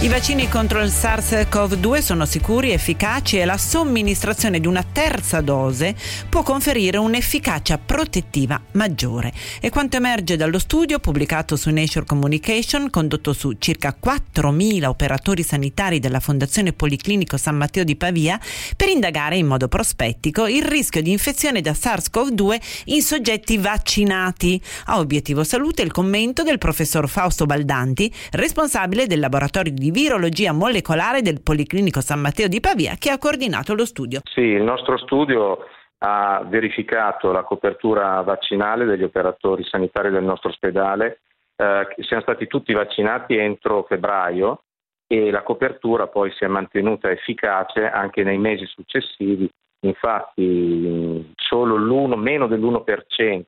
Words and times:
I 0.00 0.06
vaccini 0.06 0.48
contro 0.48 0.80
il 0.80 0.90
SARS-CoV-2 0.90 1.98
sono 1.98 2.24
sicuri, 2.24 2.70
efficaci 2.70 3.36
e 3.36 3.44
la 3.44 3.58
somministrazione 3.58 4.60
di 4.60 4.68
una 4.68 4.84
terza 4.84 5.40
dose 5.40 5.96
può 6.28 6.44
conferire 6.44 6.98
un'efficacia 6.98 7.78
protettiva 7.78 8.62
maggiore. 8.74 9.32
E 9.60 9.70
quanto 9.70 9.96
emerge 9.96 10.36
dallo 10.36 10.60
studio 10.60 11.00
pubblicato 11.00 11.56
su 11.56 11.70
Nature 11.70 12.06
Communication, 12.06 12.90
condotto 12.90 13.32
su 13.32 13.56
circa 13.58 13.96
4.000 14.00 14.84
operatori 14.84 15.42
sanitari 15.42 15.98
della 15.98 16.20
Fondazione 16.20 16.72
Policlinico 16.72 17.36
San 17.36 17.56
Matteo 17.56 17.82
di 17.82 17.96
Pavia, 17.96 18.38
per 18.76 18.90
indagare 18.90 19.36
in 19.36 19.48
modo 19.48 19.66
prospettico 19.66 20.46
il 20.46 20.62
rischio 20.62 21.02
di 21.02 21.10
infezione 21.10 21.60
da 21.60 21.72
SARS-CoV-2 21.72 22.60
in 22.84 23.02
soggetti 23.02 23.58
vaccinati. 23.58 24.62
A 24.84 25.00
obiettivo 25.00 25.42
salute 25.42 25.82
il 25.82 25.90
commento 25.90 26.44
del 26.44 26.58
professor 26.58 27.08
Fausto 27.08 27.46
Baldanti, 27.46 28.14
responsabile 28.30 29.08
del 29.08 29.18
laboratorio 29.18 29.72
di 29.72 29.86
di 29.88 29.90
virologia 29.90 30.52
molecolare 30.52 31.22
del 31.22 31.40
Policlinico 31.42 32.00
San 32.00 32.20
Matteo 32.20 32.48
di 32.48 32.60
Pavia 32.60 32.96
che 32.98 33.10
ha 33.10 33.18
coordinato 33.18 33.74
lo 33.74 33.86
studio. 33.86 34.20
Sì, 34.24 34.40
il 34.40 34.62
nostro 34.62 34.98
studio 34.98 35.64
ha 35.98 36.44
verificato 36.46 37.32
la 37.32 37.42
copertura 37.42 38.20
vaccinale 38.20 38.84
degli 38.84 39.02
operatori 39.02 39.64
sanitari 39.64 40.10
del 40.10 40.22
nostro 40.22 40.50
ospedale, 40.50 41.20
eh, 41.56 41.86
siamo 42.00 42.22
stati 42.22 42.46
tutti 42.46 42.72
vaccinati 42.72 43.36
entro 43.36 43.84
febbraio 43.88 44.62
e 45.06 45.30
la 45.30 45.42
copertura 45.42 46.06
poi 46.06 46.30
si 46.32 46.44
è 46.44 46.48
mantenuta 46.48 47.10
efficace 47.10 47.88
anche 47.88 48.22
nei 48.22 48.38
mesi 48.38 48.66
successivi, 48.66 49.50
infatti 49.80 51.32
solo 51.34 51.76
l'1, 51.76 52.14
meno 52.14 52.46
dell'1% 52.46 53.42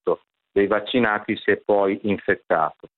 dei 0.53 0.67
vaccinati 0.67 1.37
si 1.37 1.51
è 1.51 1.57
poi 1.59 2.01
infettato. 2.05 2.89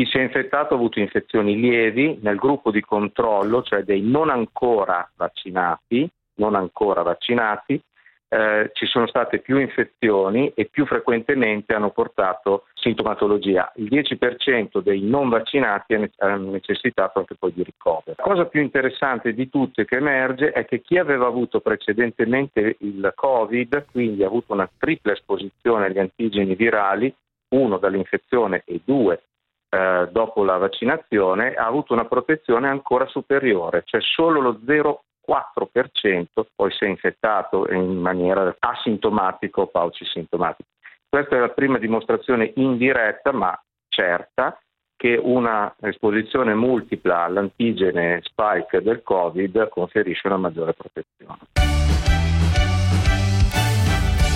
Chi 0.00 0.06
si 0.06 0.16
è 0.16 0.22
infettato 0.22 0.72
ha 0.72 0.76
avuto 0.78 0.98
infezioni 0.98 1.60
lievi 1.60 2.20
nel 2.22 2.36
gruppo 2.36 2.70
di 2.70 2.80
controllo, 2.80 3.62
cioè 3.62 3.82
dei 3.82 4.00
non 4.00 4.30
ancora 4.30 5.06
vaccinati, 5.14 6.08
non 6.36 6.54
ancora 6.54 7.02
vaccinati 7.02 7.78
eh, 8.28 8.70
ci 8.72 8.86
sono 8.86 9.06
state 9.06 9.40
più 9.40 9.58
infezioni 9.58 10.50
e 10.54 10.70
più 10.70 10.86
frequentemente 10.86 11.74
hanno 11.74 11.90
portato 11.90 12.64
sintomatologia. 12.72 13.70
Il 13.74 13.88
10% 13.90 14.78
dei 14.78 15.02
non 15.02 15.28
vaccinati 15.28 15.92
ha 16.16 16.34
necessitato 16.36 17.18
anche 17.18 17.34
poi 17.34 17.52
di 17.52 17.62
ricovero. 17.62 18.14
La 18.16 18.22
cosa 18.22 18.46
più 18.46 18.62
interessante 18.62 19.34
di 19.34 19.50
tutte 19.50 19.84
che 19.84 19.96
emerge 19.96 20.52
è 20.52 20.64
che 20.64 20.80
chi 20.80 20.96
aveva 20.96 21.26
avuto 21.26 21.60
precedentemente 21.60 22.76
il 22.78 23.12
Covid, 23.14 23.84
quindi 23.92 24.24
ha 24.24 24.28
avuto 24.28 24.54
una 24.54 24.70
tripla 24.78 25.12
esposizione 25.12 25.84
agli 25.84 25.98
antigeni 25.98 26.54
virali, 26.54 27.14
uno 27.50 27.76
dall'infezione 27.76 28.62
e 28.64 28.80
due 28.82 29.24
eh, 29.70 30.08
dopo 30.10 30.44
la 30.44 30.56
vaccinazione 30.56 31.54
ha 31.54 31.64
avuto 31.64 31.92
una 31.92 32.04
protezione 32.04 32.68
ancora 32.68 33.06
superiore, 33.06 33.82
cioè 33.84 34.00
solo 34.00 34.40
lo 34.40 34.58
0,4% 34.66 36.24
poi 36.54 36.72
si 36.72 36.84
è 36.84 36.88
infettato 36.88 37.70
in 37.72 37.96
maniera 37.98 38.54
asintomatica 38.58 39.60
o 39.60 39.66
paucisintomatica. 39.68 40.68
Questa 41.08 41.36
è 41.36 41.38
la 41.38 41.50
prima 41.50 41.78
dimostrazione 41.78 42.52
indiretta 42.56 43.32
ma 43.32 43.58
certa 43.88 44.58
che 44.96 45.18
una 45.20 45.74
esposizione 45.80 46.54
multipla 46.54 47.22
all'antigene 47.22 48.20
spike 48.22 48.82
del 48.82 49.02
Covid 49.02 49.68
conferisce 49.68 50.26
una 50.26 50.36
maggiore 50.36 50.74
protezione. 50.74 51.69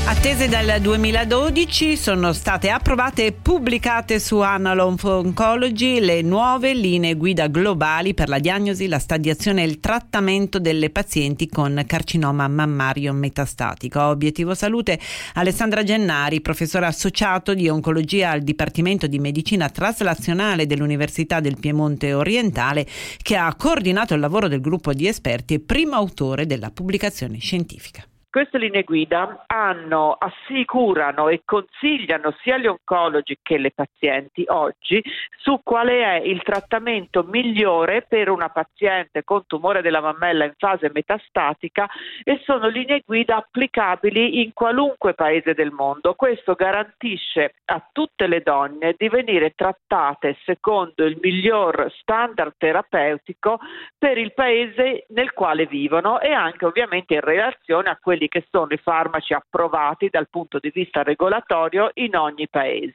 Attese 0.06 0.48
dal 0.48 0.82
2012 0.82 1.97
sono 1.97 2.34
state 2.34 2.69
approvate 2.69 3.25
e 3.25 3.32
pubblicate 3.32 4.20
su 4.20 4.41
Analog 4.41 5.03
Oncology 5.03 5.98
le 5.98 6.20
nuove 6.20 6.75
linee 6.75 7.15
guida 7.15 7.47
globali 7.47 8.12
per 8.12 8.28
la 8.28 8.38
diagnosi, 8.38 8.87
la 8.87 8.98
stadiazione 8.98 9.62
e 9.62 9.66
il 9.66 9.81
trattamento 9.81 10.59
delle 10.59 10.91
pazienti 10.91 11.48
con 11.48 11.82
carcinoma 11.87 12.47
mammario 12.48 13.15
metastatico. 13.15 14.03
Obiettivo 14.03 14.54
Salute 14.54 15.00
Alessandra 15.34 15.82
Gennari, 15.82 16.42
professore 16.42 16.84
associato 16.84 17.54
di 17.54 17.71
oncologia 17.71 18.31
al 18.31 18.42
Dipartimento 18.42 19.06
di 19.06 19.19
Medicina 19.19 19.71
Traslazionale 19.71 20.66
dell'Università 20.66 21.41
del 21.41 21.59
Piemonte 21.59 22.12
Orientale, 22.12 22.86
che 23.22 23.36
ha 23.36 23.54
coordinato 23.54 24.12
il 24.12 24.21
lavoro 24.21 24.48
del 24.48 24.60
gruppo 24.60 24.92
di 24.92 25.06
esperti 25.06 25.54
e 25.54 25.60
primo 25.60 25.97
autore 25.97 26.44
della 26.44 26.71
pubblicazione 26.71 27.38
scientifica. 27.38 28.04
Queste 28.34 28.59
linee 28.59 28.83
guida 28.83 29.45
hanno, 29.47 30.17
assicurano 30.19 31.28
e 31.28 31.43
consigliano 31.45 32.34
sia 32.43 32.59
gli 32.59 32.67
oncologi 32.67 33.39
che 33.41 33.59
le 33.59 33.71
pazienti 33.71 34.43
oggi 34.49 35.00
su 35.39 35.61
qual 35.62 35.87
è 35.87 36.15
il 36.17 36.43
trattamento 36.43 37.22
migliore 37.22 38.03
per 38.03 38.31
una 38.31 38.49
paziente 38.49 39.22
con 39.22 39.47
tumore 39.47 39.83
della 39.83 40.00
mammella 40.00 40.47
in 40.47 40.55
fase 40.56 40.91
metastatica 40.93 41.89
e 42.25 42.41
sono 42.43 42.67
linee 42.67 43.03
guida 43.06 43.37
applicabili 43.37 44.43
in 44.43 44.53
qualunque 44.53 45.15
paese 45.15 45.55
del 45.55 45.71
mondo. 45.71 46.15
Questo 46.15 46.55
garantisce 46.55 47.55
a 47.66 47.89
tutte 47.93 48.27
le 48.27 48.41
donne 48.41 48.97
di 48.99 49.09
venire 49.09 49.53
trattate 49.55 50.39
secondo 50.45 51.05
il 51.05 51.19
miglior 51.22 51.89
standard 52.01 52.55
terapeutico 52.59 53.61
per 53.97 54.19
il 54.19 54.34
paese 54.34 55.05
nel 55.11 55.33
quale 55.33 55.66
vivono 55.66 56.19
e 56.19 56.33
anche 56.33 56.66
ovviamente 56.66 57.15
in 57.15 57.21
relazione 57.21 57.91
a 57.91 57.99
quelli 58.03 58.22
quelli 58.24 58.28
che 58.28 58.46
sono 58.50 58.68
i 58.70 58.80
farmaci 58.82 59.32
approvati 59.32 60.08
dal 60.10 60.28
punto 60.28 60.58
di 60.58 60.70
vista 60.72 61.02
regolatorio 61.02 61.90
in 61.94 62.16
ogni 62.16 62.48
paese. 62.48 62.94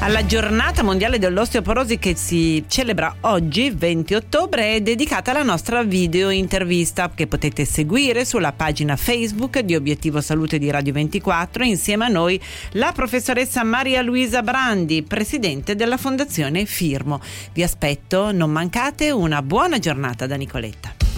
Alla 0.00 0.26
giornata 0.26 0.82
mondiale 0.82 1.18
dell'osteoporosi 1.18 1.98
che 1.98 2.14
si 2.14 2.62
celebra 2.68 3.16
oggi, 3.22 3.70
20 3.70 4.14
ottobre, 4.14 4.74
è 4.74 4.80
dedicata 4.82 5.30
alla 5.30 5.42
nostra 5.42 5.82
video 5.82 6.28
intervista 6.28 7.10
che 7.14 7.26
potete 7.26 7.64
seguire 7.64 8.26
sulla 8.26 8.52
pagina 8.52 8.96
Facebook 8.96 9.60
di 9.60 9.74
Obiettivo 9.74 10.20
Salute 10.20 10.58
di 10.58 10.70
Radio 10.70 10.92
24 10.92 11.64
insieme 11.64 12.04
a 12.04 12.08
noi 12.08 12.38
la 12.72 12.92
professoressa 12.92 13.64
Maria 13.64 14.02
Luisa 14.02 14.42
Brandi, 14.42 15.02
presidente 15.04 15.74
della 15.74 15.96
Fondazione 15.96 16.66
Firmo. 16.66 17.20
Vi 17.54 17.62
aspetto, 17.62 18.30
non 18.30 18.50
mancate, 18.50 19.10
una 19.10 19.40
buona 19.40 19.78
giornata 19.78 20.26
da 20.26 20.36
Nicoletta. 20.36 21.13